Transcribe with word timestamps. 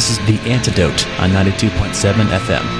This 0.00 0.18
is 0.18 0.26
The 0.26 0.38
Antidote 0.48 1.06
on 1.20 1.28
92.7 1.28 2.24
FM. 2.24 2.79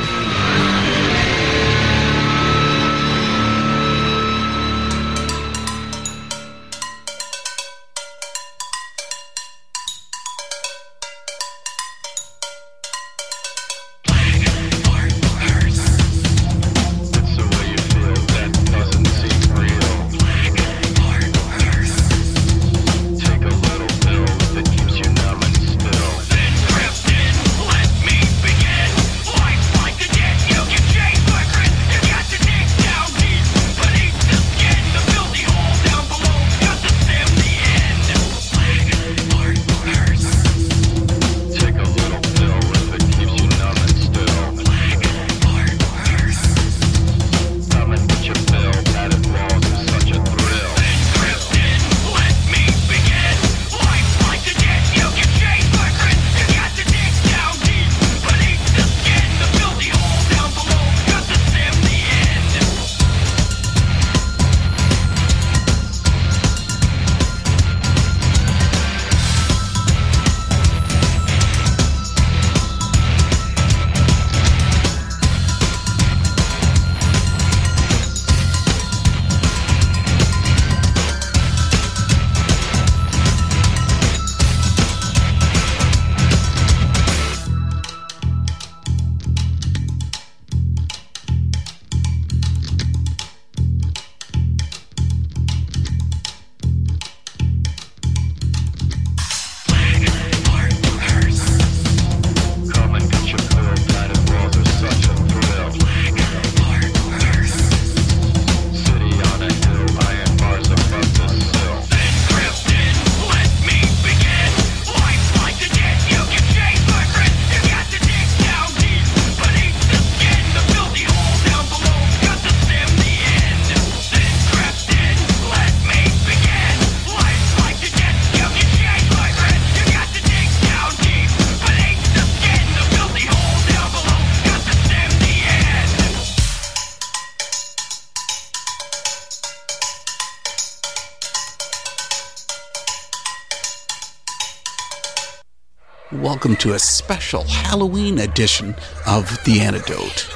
A 146.72 146.78
special 146.78 147.44
Halloween 147.44 148.19
edition 148.19 148.75
of 149.06 149.28
The 149.44 149.60
Antidote. 149.60 150.28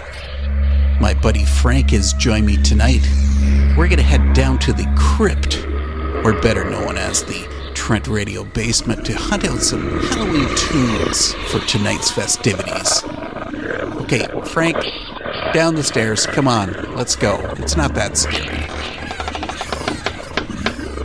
My 1.01 1.15
buddy 1.15 1.45
Frank 1.45 1.91
has 1.91 2.13
joined 2.15 2.47
me 2.47 2.57
tonight. 2.57 3.07
We're 3.77 3.89
going 3.89 3.99
to 3.99 4.03
head 4.03 4.35
down 4.35 4.59
to 4.61 4.73
the 4.73 4.93
crypt, 4.97 5.65
or 6.25 6.41
better 6.41 6.69
known 6.69 6.97
as 6.97 7.23
the 7.25 7.47
Trent 7.75 8.09
Radio 8.09 8.45
basement, 8.45 9.05
to 9.07 9.15
hunt 9.15 9.45
out 9.45 9.61
some 9.61 10.01
Halloween 10.01 10.49
tunes 10.57 11.35
for 11.51 11.61
tonight's 11.61 12.11
festivities. 12.11 13.05
Okay, 14.03 14.27
Frank, 14.47 14.77
down 15.53 15.75
the 15.75 15.85
stairs. 15.85 16.27
Come 16.27 16.49
on, 16.49 16.95
let's 16.95 17.17
go. 17.17 17.39
It's 17.59 17.77
not 17.77 17.95
that 17.95 18.17
scary. 18.17 18.65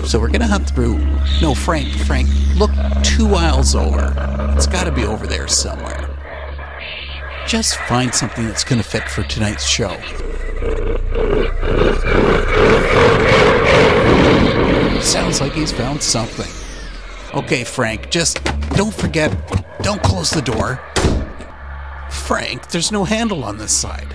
So 0.08 0.20
we're 0.20 0.30
to 0.30 0.48
hunt 0.48 0.70
through. 0.70 0.98
No, 1.40 1.54
Frank, 1.54 1.88
Frank, 2.06 2.30
look 2.60 2.72
two 3.04 3.36
aisles 3.36 3.74
over. 3.74 4.14
It's 4.56 4.68
got 4.68 4.84
to 4.84 4.92
be 4.92 5.06
over 5.06 5.26
there 5.26 5.48
somewhere. 5.48 6.10
Just 7.48 7.78
find 7.78 8.14
something 8.14 8.46
that's 8.46 8.66
going 8.66 8.82
to 8.82 8.88
fit 8.88 9.08
for 9.08 9.24
tonight's 9.24 9.66
show. 9.66 9.90
Sounds 15.00 15.40
like 15.40 15.54
he's 15.54 15.72
found 15.72 16.04
something. 16.04 16.52
Okay, 17.34 17.64
Frank, 17.64 18.10
just 18.10 18.44
don't 18.72 18.94
forget, 18.94 19.32
don't 19.82 20.04
close 20.04 20.30
the 20.30 20.42
door. 20.42 20.82
Frank, 22.12 22.68
there's 22.72 22.92
no 22.92 23.06
handle 23.06 23.46
on 23.46 23.58
this 23.58 23.72
side. 23.72 24.14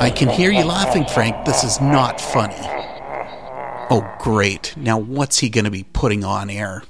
I 0.00 0.12
can 0.14 0.28
hear 0.28 0.50
you 0.50 0.64
laughing, 0.64 1.04
Frank. 1.06 1.46
This 1.46 1.62
is 1.62 1.80
not 1.80 2.20
funny. 2.20 2.83
Oh, 3.90 4.16
great. 4.18 4.74
Now, 4.76 4.98
what's 4.98 5.38
he 5.38 5.50
going 5.50 5.66
to 5.66 5.70
be 5.70 5.84
putting 5.84 6.24
on 6.24 6.48
air? 6.48 6.82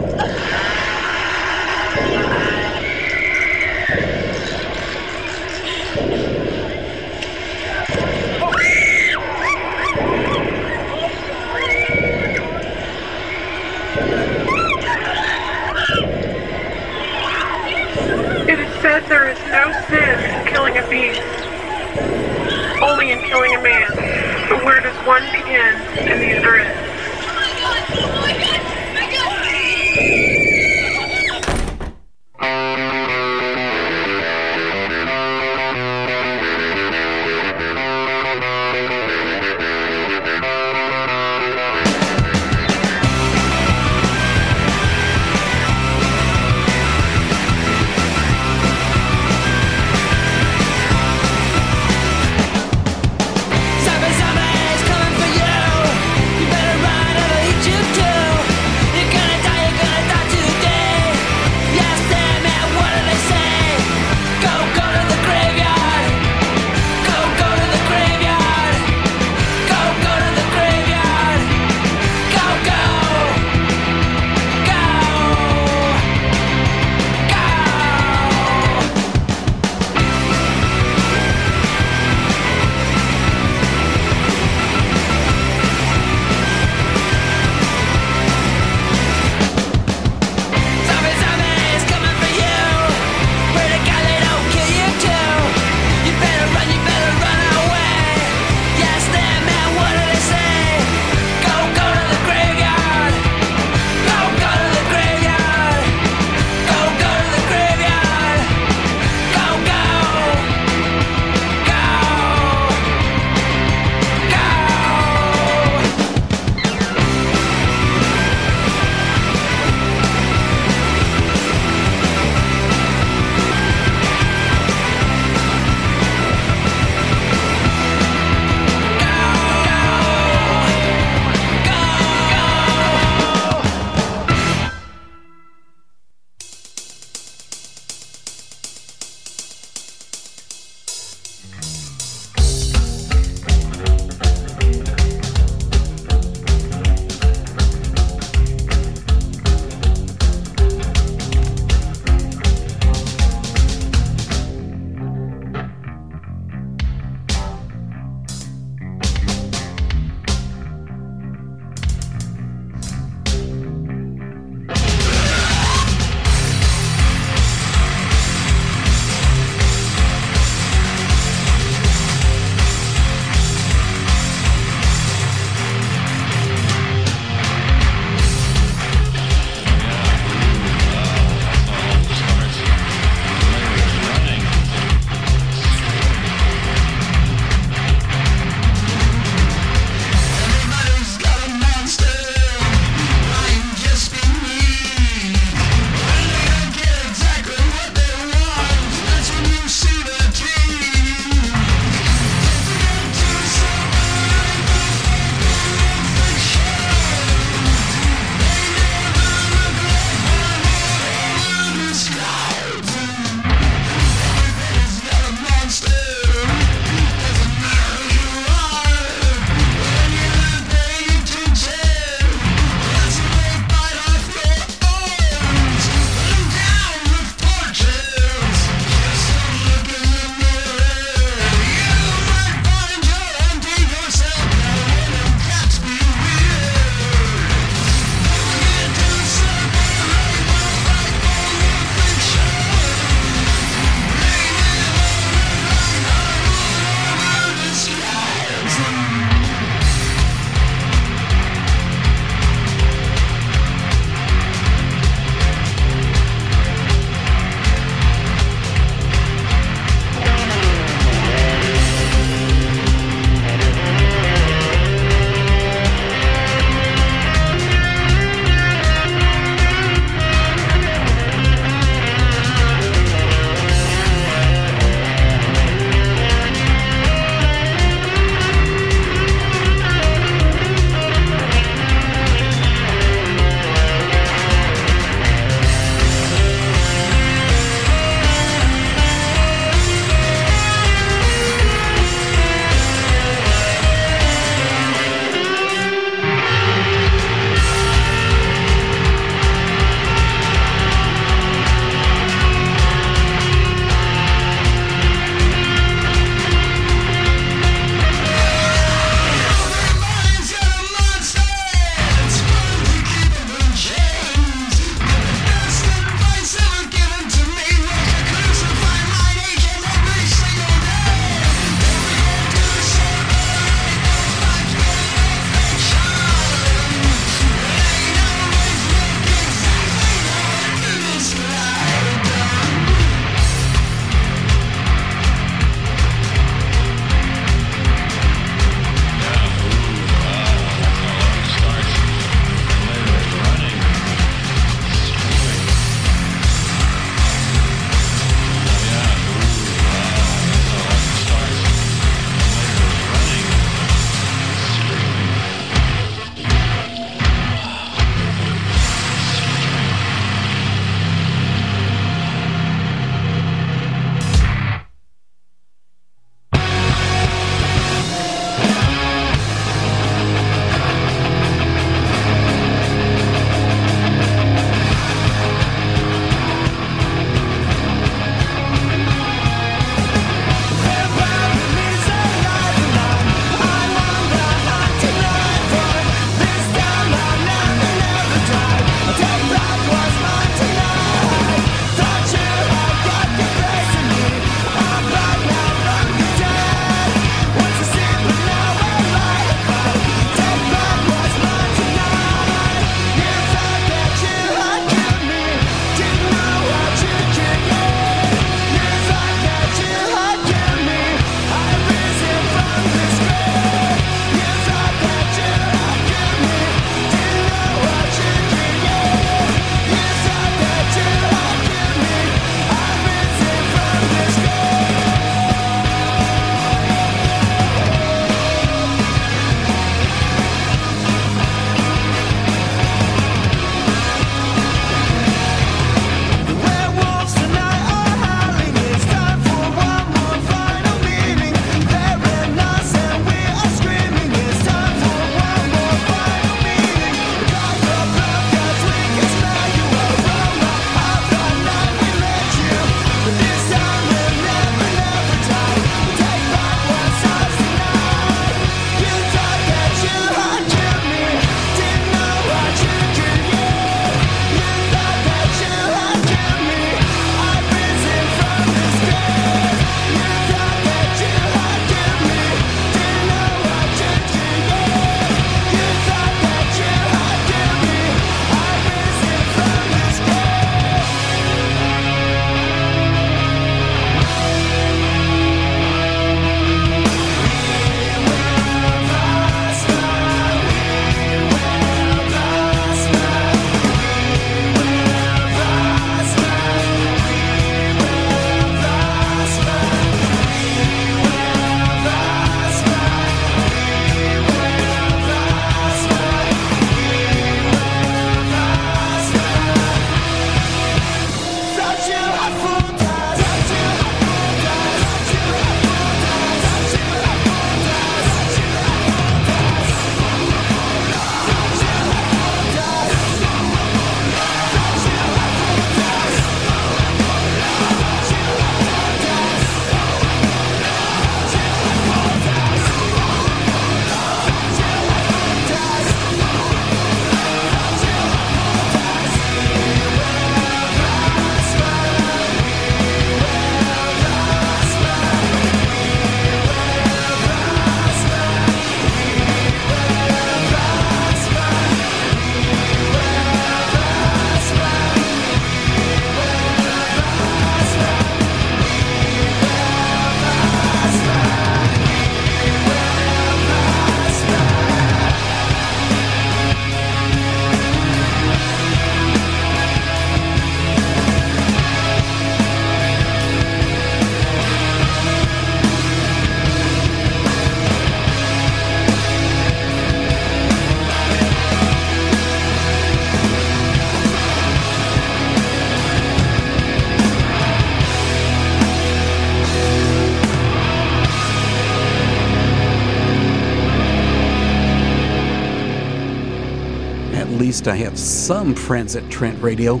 Least 597.82 597.88
I 597.88 598.04
have 598.04 598.16
some 598.16 598.76
friends 598.76 599.16
at 599.16 599.28
Trent 599.28 599.60
Radio. 599.60 600.00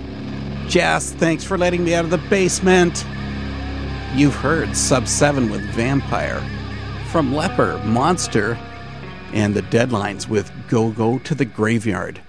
Jess, 0.68 1.12
thanks 1.14 1.42
for 1.42 1.58
letting 1.58 1.82
me 1.82 1.94
out 1.94 2.04
of 2.04 2.12
the 2.12 2.18
basement. 2.30 3.04
You've 4.14 4.36
heard 4.36 4.76
Sub 4.76 5.08
7 5.08 5.50
with 5.50 5.62
Vampire, 5.74 6.40
from 7.10 7.34
Leper, 7.34 7.78
Monster, 7.84 8.54
and 9.32 9.52
the 9.52 9.62
Deadlines 9.62 10.28
with 10.28 10.52
Go 10.68 10.90
Go 10.90 11.18
to 11.20 11.34
the 11.34 11.44
Graveyard. 11.44 12.20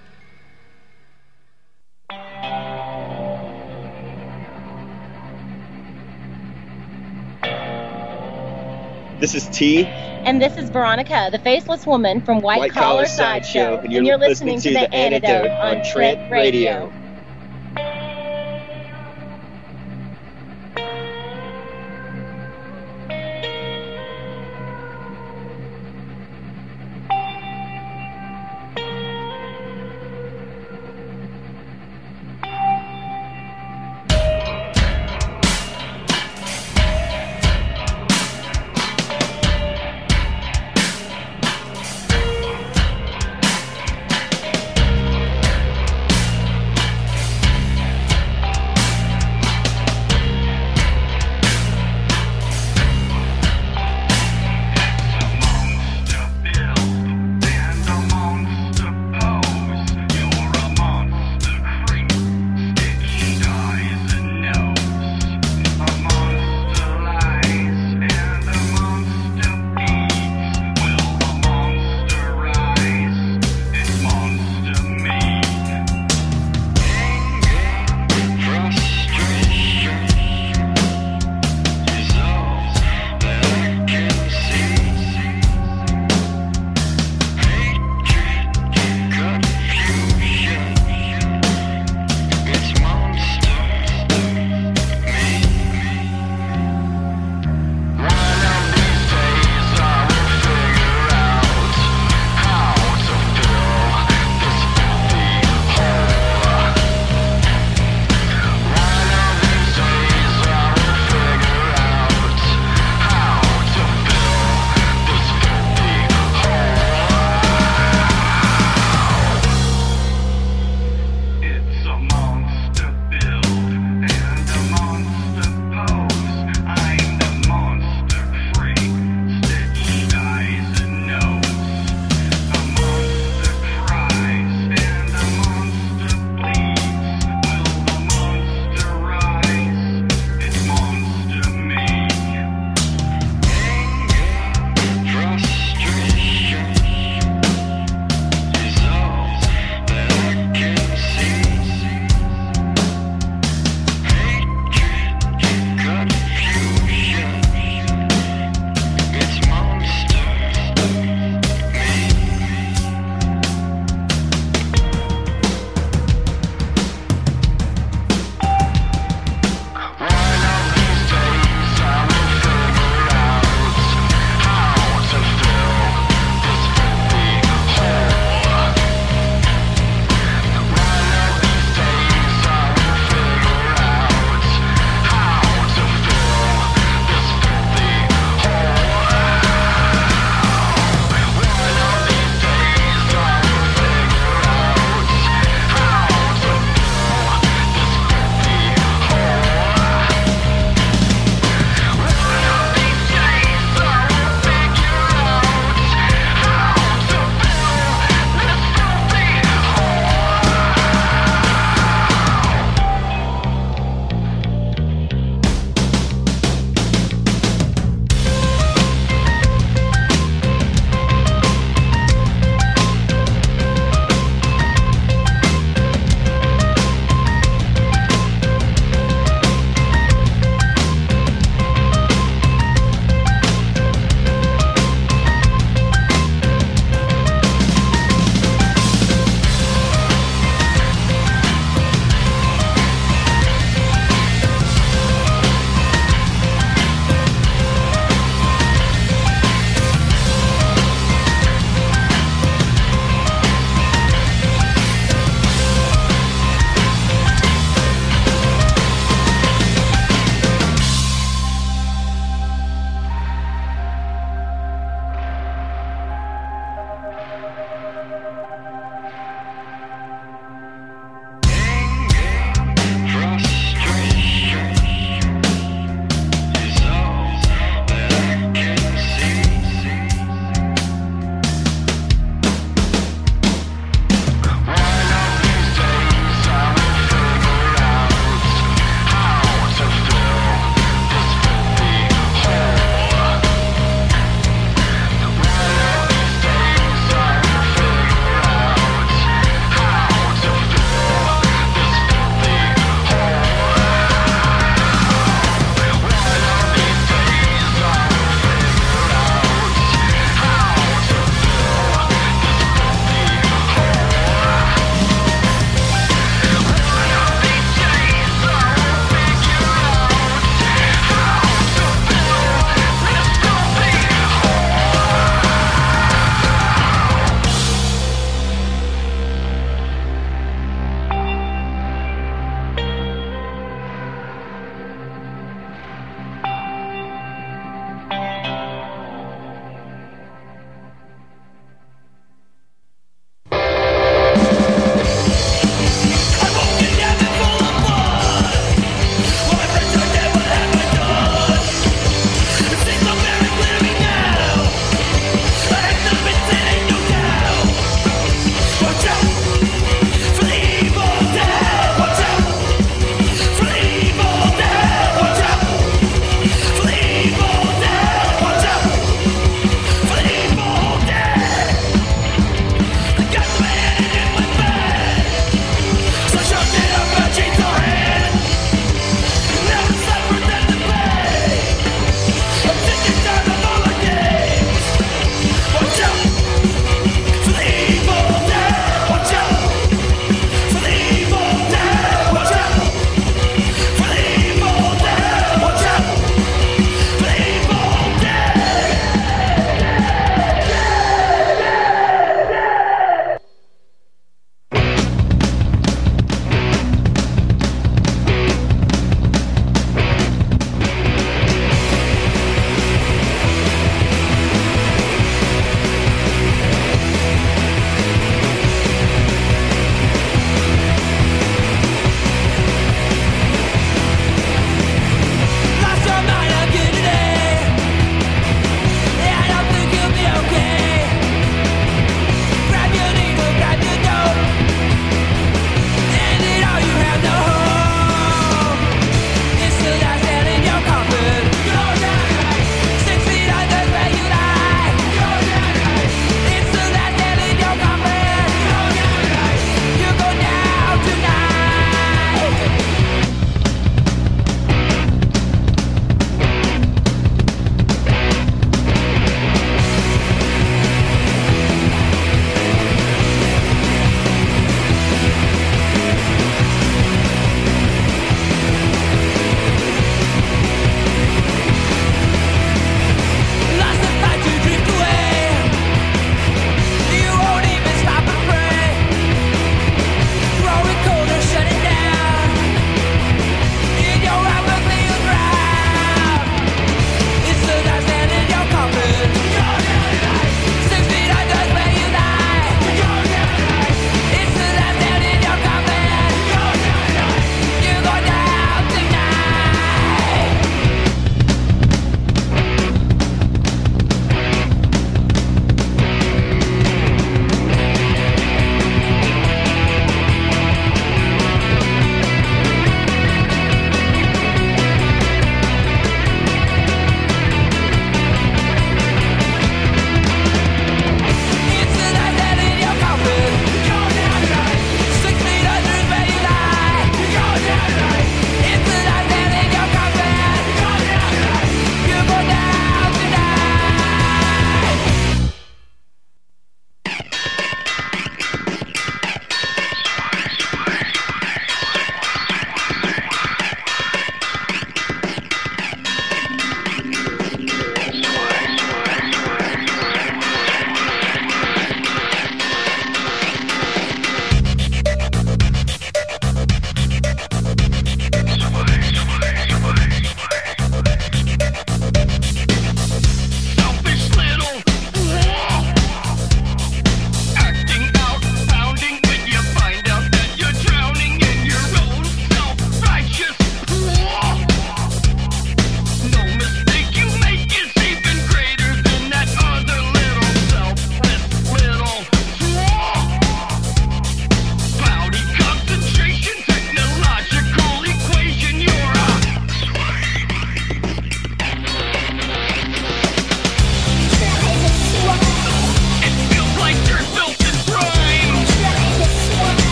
This 9.24 9.36
is 9.36 9.48
T. 9.48 9.86
And 9.86 10.42
this 10.42 10.58
is 10.58 10.70
Veronica, 10.70 11.30
the 11.32 11.40
faceless 11.40 11.88
woman 11.88 12.20
from 12.20 12.42
White, 12.42 12.60
White 12.60 12.72
Collar 12.74 13.06
Sideshow. 13.06 13.78
Sideshow, 13.78 13.96
and 13.96 14.06
you're 14.06 14.18
listening 14.18 14.60
to 14.60 14.70
The 14.70 14.94
Antidote 14.94 15.50
on 15.50 15.82
Trent 15.94 16.30
Radio. 16.30 16.90
Hi, 16.90 17.03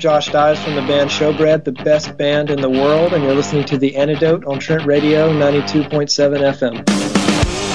Josh 0.00 0.30
Dies 0.30 0.58
from 0.64 0.76
the 0.76 0.80
band 0.80 1.10
Showbread, 1.10 1.64
the 1.64 1.72
best 1.72 2.16
band 2.16 2.48
in 2.48 2.62
the 2.62 2.70
world, 2.70 3.12
and 3.12 3.22
you're 3.22 3.34
listening 3.34 3.64
to 3.66 3.76
The 3.76 3.96
Antidote 3.96 4.46
on 4.46 4.58
Trent 4.58 4.86
Radio 4.86 5.30
92.7 5.30 6.40
FM. 6.40 7.69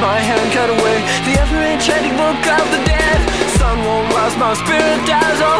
my 0.00 0.18
hand 0.18 0.52
cut 0.52 0.70
away. 0.70 0.96
The 1.26 1.34
ever 1.42 1.58
enchanting 1.58 2.14
book 2.14 2.38
of 2.58 2.66
the 2.70 2.80
dead. 2.86 3.18
Sun 3.58 3.78
won't 3.84 4.06
rise, 4.14 4.36
my 4.38 4.54
spirit 4.54 5.00
dies. 5.06 5.40
Oh, 5.42 5.57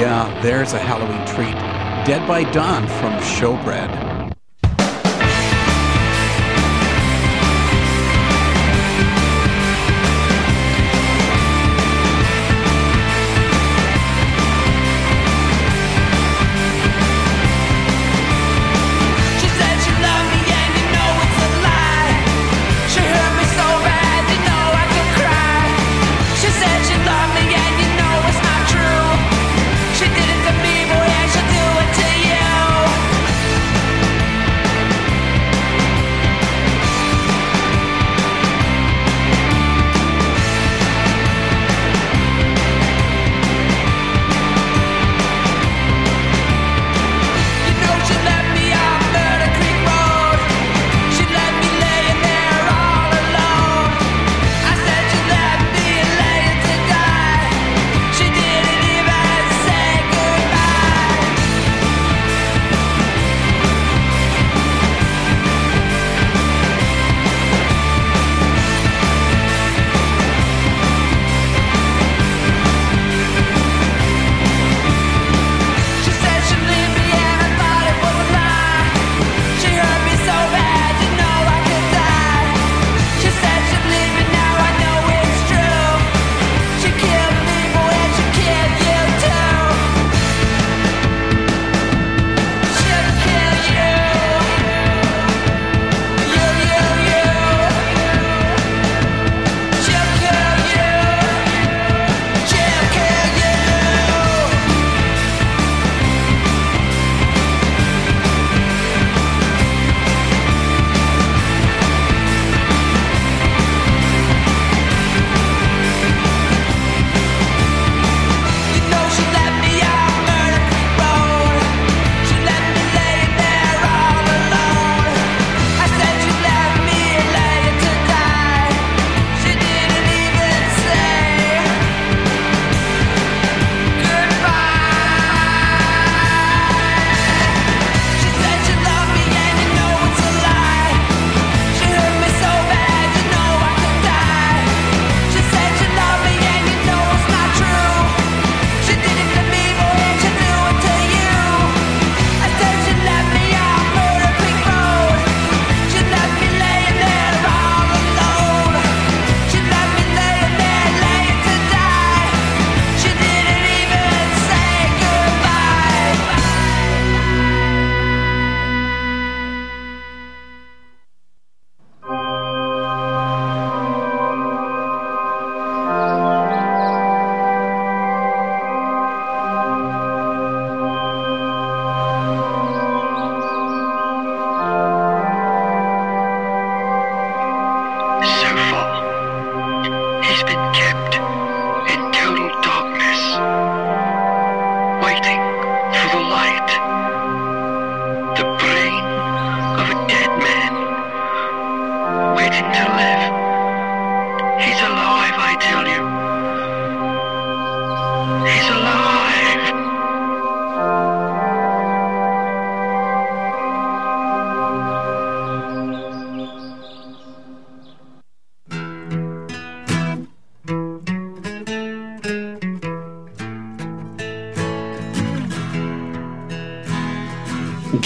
Uh, 0.00 0.42
there's 0.42 0.74
a 0.74 0.78
Halloween 0.78 1.26
treat. 1.26 1.54
Dead 2.06 2.26
by 2.28 2.44
Dawn 2.52 2.86
from 2.86 3.12
Showbread. 3.14 4.07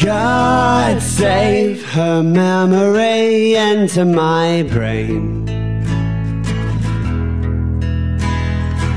God 0.01 1.03
save 1.03 1.85
her 1.91 2.23
memory 2.23 3.55
into 3.55 4.05
my 4.05 4.63
brain. 4.71 5.45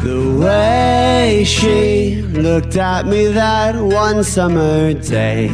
The 0.04 0.38
way 0.40 1.44
she 1.46 2.22
looked 2.22 2.76
at 2.76 3.08
me 3.08 3.28
that 3.28 3.76
one 3.76 4.24
summer 4.24 4.94
day. 4.94 5.48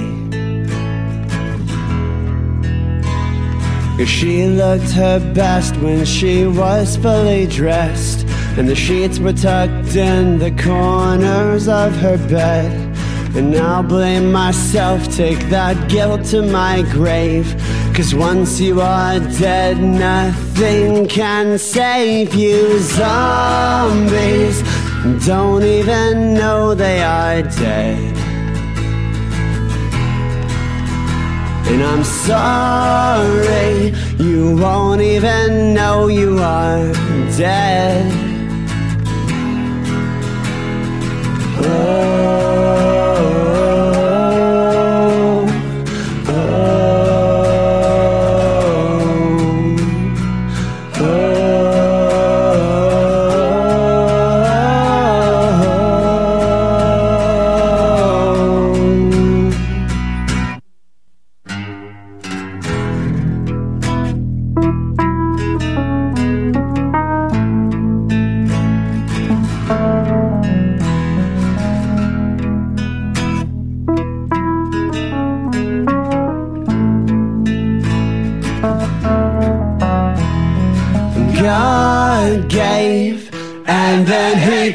She 4.06 4.48
looked 4.48 4.92
her 4.92 5.20
best 5.34 5.76
when 5.78 6.06
she 6.06 6.46
was 6.46 6.98
fully 6.98 7.48
dressed, 7.48 8.26
and 8.58 8.68
the 8.68 8.76
sheets 8.76 9.20
were 9.20 9.34
tucked 9.34 9.96
in 9.96 10.40
the 10.40 10.52
corners 10.52 11.68
of 11.68 11.96
her 11.98 12.18
bed. 12.28 12.91
And 13.34 13.56
I'll 13.56 13.82
blame 13.82 14.32
myself, 14.32 15.08
take 15.16 15.40
that 15.50 15.90
guilt 15.90 16.26
to 16.26 16.42
my 16.42 16.82
grave. 16.92 17.56
Cause 17.96 18.14
once 18.14 18.60
you 18.60 18.82
are 18.82 19.20
dead, 19.20 19.80
nothing 19.80 21.08
can 21.08 21.58
save 21.58 22.36
you. 22.36 22.80
Zombies 22.80 24.62
don't 25.26 25.64
even 25.64 26.34
know 26.34 26.76
they 26.76 27.02
are 27.02 27.42
dead. 27.42 28.18
And 31.72 31.84
I'm 31.84 32.04
sorry, 32.04 33.94
you 34.18 34.58
won't 34.58 35.00
even 35.02 35.74
know 35.74 36.10
you 36.10 36.38
are 36.40 36.92
dead. 37.38 38.21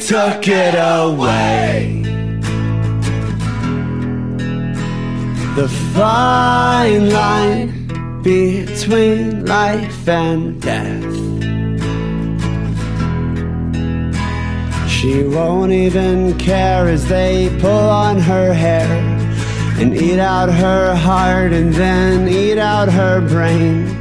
Took 0.07 0.47
it 0.47 0.77
away. 0.77 2.01
The 5.57 5.69
fine 5.95 7.11
line 7.11 8.23
between 8.23 9.45
life 9.47 10.09
and 10.09 10.63
death. 10.63 11.03
She 14.89 15.25
won't 15.25 15.73
even 15.73 16.39
care 16.39 16.87
as 16.87 17.09
they 17.09 17.49
pull 17.61 17.89
on 18.07 18.21
her 18.21 18.55
hair 18.55 18.89
and 19.81 19.93
eat 19.93 20.21
out 20.21 20.51
her 20.51 20.95
heart 20.95 21.53
and 21.53 21.75
then 21.75 22.29
eat 22.29 22.59
out 22.59 22.89
her 22.89 23.21
brain. 23.27 23.95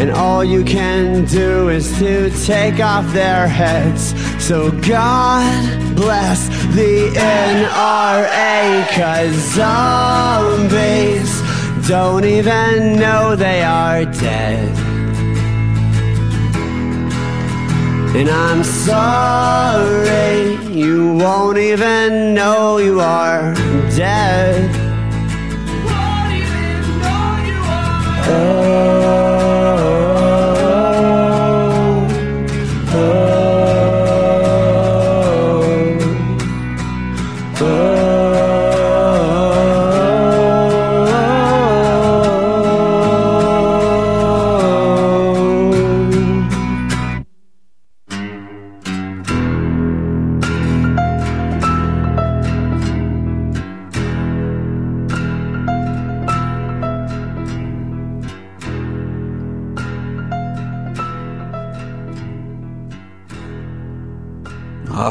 And 0.00 0.10
all 0.12 0.44
you 0.44 0.62
can 0.64 1.24
do 1.24 1.68
is 1.70 1.98
to 1.98 2.30
take 2.46 2.78
off 2.80 3.12
their 3.12 3.48
heads. 3.48 4.14
So 4.42 4.70
God 4.82 5.96
bless 5.96 6.48
the 6.74 7.10
NRA, 7.16 8.86
cause 8.96 9.34
zombies 9.54 11.42
don't 11.88 12.24
even 12.24 12.96
know 12.96 13.34
they 13.34 13.62
are 13.62 14.04
dead. 14.04 14.76
And 18.14 18.28
I'm 18.28 18.62
sorry, 18.62 20.56
you 20.70 21.14
won't 21.14 21.58
even 21.58 22.34
know 22.34 22.78
you 22.78 23.00
are 23.00 23.54
dead. 23.96 24.77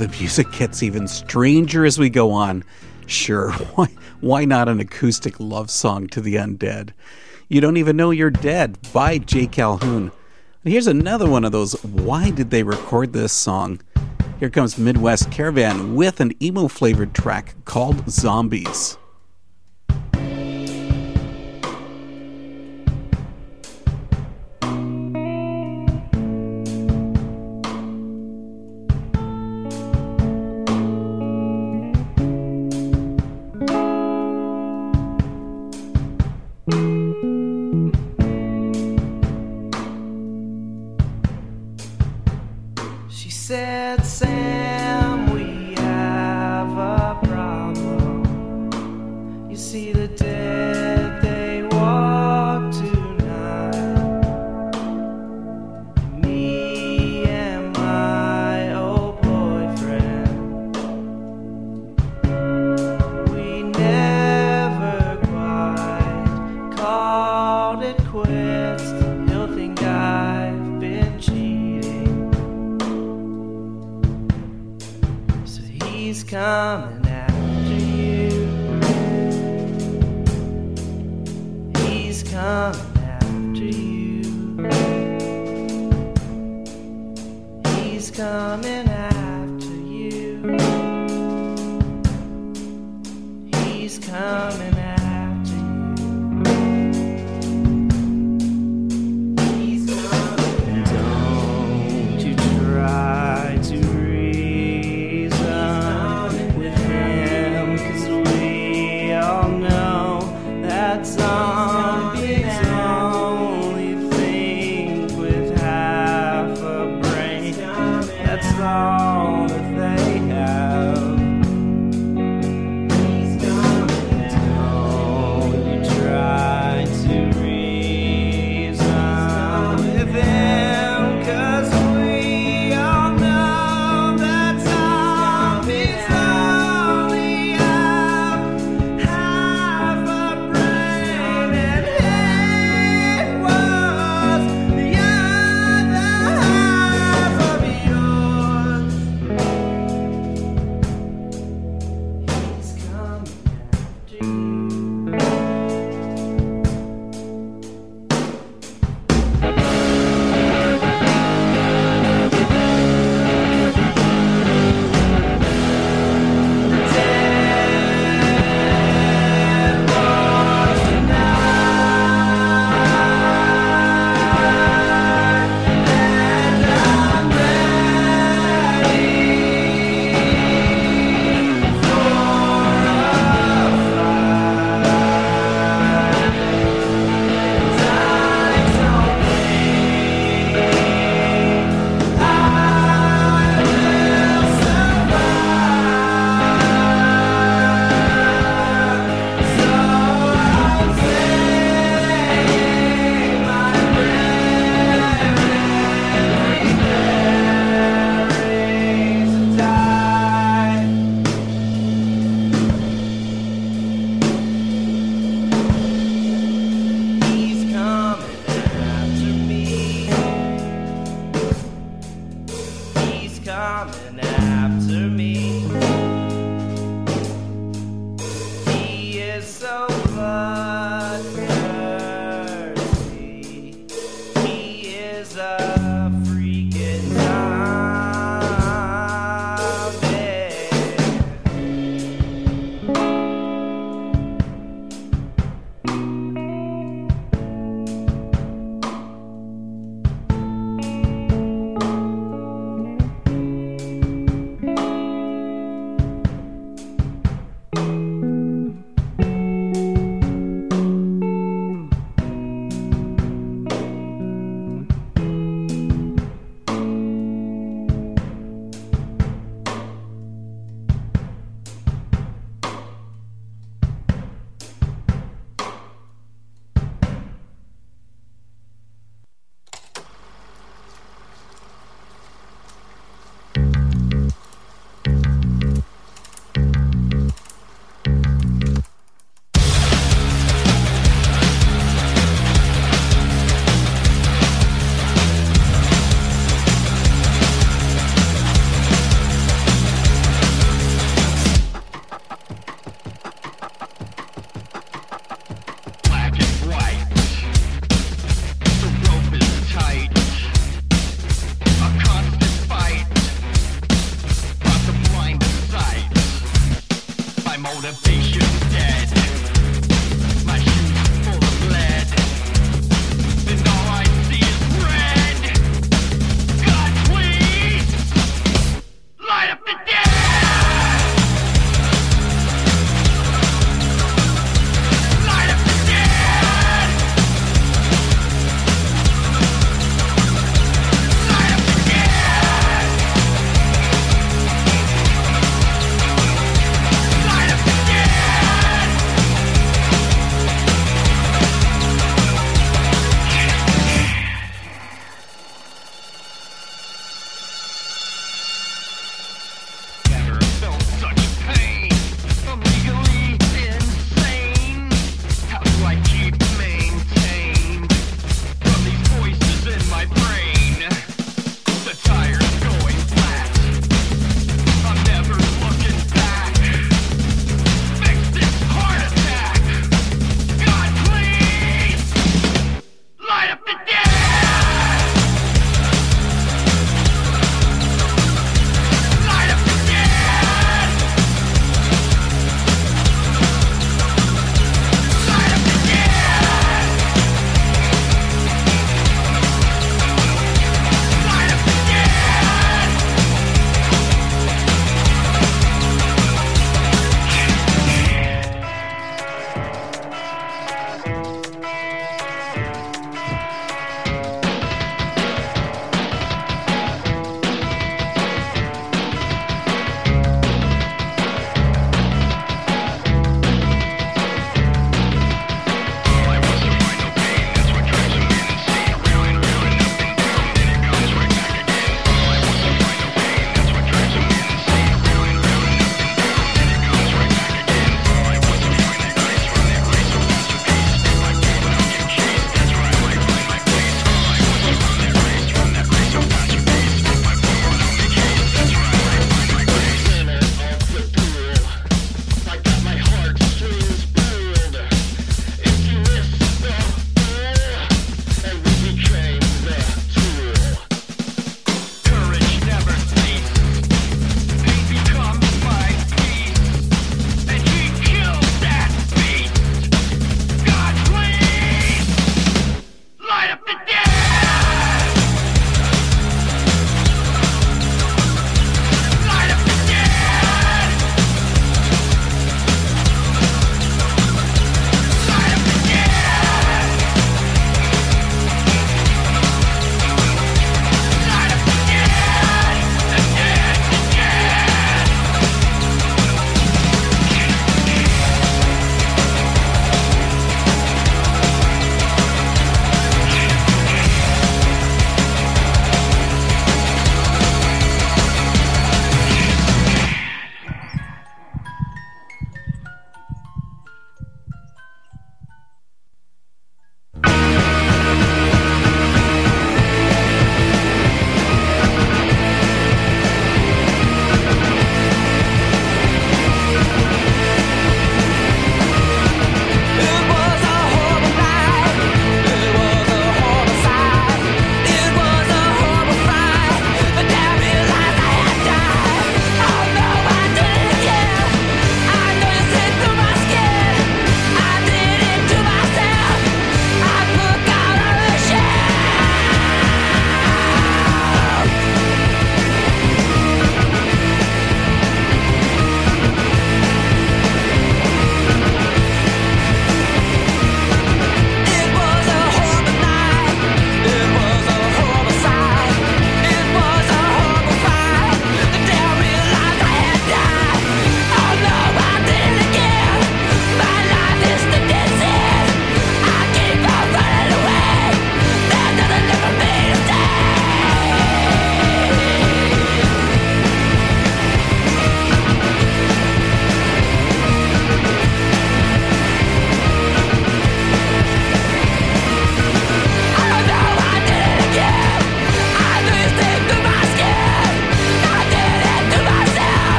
The 0.00 0.08
music 0.18 0.50
gets 0.52 0.82
even 0.82 1.06
stranger 1.06 1.84
as 1.84 1.98
we 1.98 2.08
go 2.08 2.30
on. 2.30 2.64
Sure, 3.06 3.50
why, 3.74 3.86
why 4.22 4.46
not 4.46 4.66
an 4.66 4.80
acoustic 4.80 5.38
love 5.38 5.70
song 5.70 6.06
to 6.06 6.22
the 6.22 6.36
undead? 6.36 6.92
You 7.48 7.60
Don't 7.60 7.76
Even 7.76 7.98
Know 7.98 8.10
You're 8.10 8.30
Dead 8.30 8.78
by 8.94 9.18
Jay 9.18 9.46
Calhoun. 9.46 10.10
And 10.64 10.72
here's 10.72 10.86
another 10.86 11.28
one 11.28 11.44
of 11.44 11.52
those 11.52 11.74
why 11.84 12.30
did 12.30 12.48
they 12.48 12.62
record 12.62 13.12
this 13.12 13.34
song? 13.34 13.82
Here 14.38 14.48
comes 14.48 14.78
Midwest 14.78 15.30
Caravan 15.30 15.94
with 15.94 16.20
an 16.20 16.32
emo 16.42 16.66
flavored 16.68 17.14
track 17.14 17.54
called 17.66 18.08
Zombies. 18.08 18.96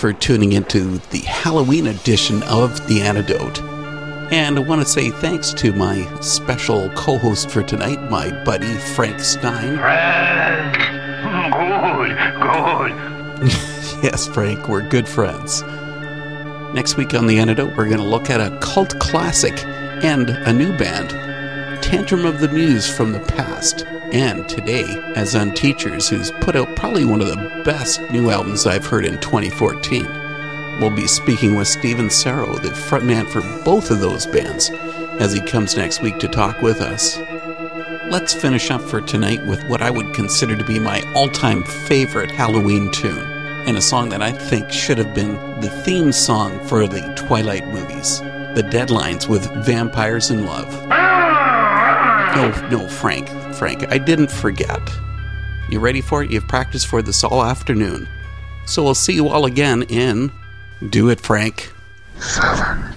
For 0.00 0.12
tuning 0.14 0.52
into 0.52 0.96
the 1.10 1.18
Halloween 1.18 1.86
edition 1.86 2.42
of 2.44 2.88
The 2.88 3.02
Antidote. 3.02 3.60
And 4.32 4.56
I 4.56 4.62
want 4.62 4.80
to 4.80 4.88
say 4.88 5.10
thanks 5.10 5.52
to 5.52 5.74
my 5.74 6.08
special 6.22 6.88
co 6.94 7.18
host 7.18 7.50
for 7.50 7.62
tonight, 7.62 8.10
my 8.10 8.30
buddy 8.44 8.72
Frank 8.94 9.20
Stein. 9.20 9.76
Good, 9.76 10.72
good. 12.40 13.42
yes, 14.02 14.26
Frank, 14.28 14.68
we're 14.68 14.88
good 14.88 15.06
friends. 15.06 15.62
Next 16.74 16.96
week 16.96 17.12
on 17.12 17.26
The 17.26 17.38
Antidote, 17.38 17.76
we're 17.76 17.84
going 17.84 17.98
to 17.98 18.02
look 18.02 18.30
at 18.30 18.40
a 18.40 18.58
cult 18.60 18.98
classic 19.00 19.66
and 20.02 20.30
a 20.30 20.52
new 20.54 20.74
band, 20.78 21.10
Tantrum 21.82 22.24
of 22.24 22.40
the 22.40 22.48
Muse 22.48 22.88
from 22.88 23.12
the 23.12 23.20
past. 23.20 23.84
And 24.12 24.48
today, 24.48 24.84
as 25.14 25.36
on 25.36 25.52
Teachers, 25.52 26.08
who's 26.08 26.32
put 26.40 26.56
out 26.56 26.74
probably 26.74 27.04
one 27.04 27.20
of 27.20 27.28
the 27.28 27.62
best 27.64 28.00
new 28.10 28.30
albums 28.30 28.66
I've 28.66 28.84
heard 28.84 29.04
in 29.04 29.20
2014. 29.20 30.04
We'll 30.80 30.90
be 30.90 31.06
speaking 31.06 31.54
with 31.54 31.68
Steven 31.68 32.10
Sarro, 32.10 32.56
the 32.56 32.70
frontman 32.70 33.28
for 33.30 33.40
both 33.64 33.92
of 33.92 34.00
those 34.00 34.26
bands, 34.26 34.68
as 35.20 35.32
he 35.32 35.40
comes 35.40 35.76
next 35.76 36.02
week 36.02 36.18
to 36.18 36.28
talk 36.28 36.60
with 36.60 36.80
us. 36.80 37.18
Let's 38.10 38.34
finish 38.34 38.72
up 38.72 38.80
for 38.80 39.00
tonight 39.00 39.46
with 39.46 39.62
what 39.68 39.80
I 39.80 39.90
would 39.90 40.12
consider 40.12 40.56
to 40.56 40.64
be 40.64 40.80
my 40.80 41.02
all 41.14 41.28
time 41.28 41.62
favorite 41.62 42.32
Halloween 42.32 42.90
tune, 42.90 43.30
and 43.68 43.76
a 43.76 43.82
song 43.82 44.08
that 44.08 44.22
I 44.22 44.32
think 44.32 44.72
should 44.72 44.98
have 44.98 45.14
been 45.14 45.34
the 45.60 45.70
theme 45.84 46.10
song 46.10 46.58
for 46.66 46.88
the 46.88 47.14
Twilight 47.14 47.68
movies 47.68 48.18
The 48.56 48.66
Deadlines 48.68 49.28
with 49.28 49.48
Vampires 49.64 50.30
in 50.30 50.46
Love. 50.46 50.72
No, 52.34 52.68
no, 52.70 52.88
Frank, 52.88 53.28
Frank, 53.60 53.92
I 53.92 53.98
didn't 53.98 54.30
forget. 54.30 54.80
You 55.68 55.80
ready 55.80 56.00
for 56.00 56.22
it? 56.22 56.30
You've 56.30 56.48
practiced 56.48 56.86
for 56.86 57.02
this 57.02 57.22
all 57.22 57.44
afternoon. 57.44 58.08
So 58.64 58.82
we'll 58.82 58.94
see 58.94 59.12
you 59.12 59.28
all 59.28 59.44
again 59.44 59.82
in 59.82 60.32
Do 60.88 61.10
It, 61.10 61.20
Frank. 61.20 61.70
Seven. 62.18 62.89